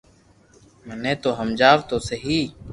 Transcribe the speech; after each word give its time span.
مني 0.87 1.13
تو 1.21 1.29
ھمجاو 1.39 1.77
تو 1.89 1.95
سھي 2.07 2.39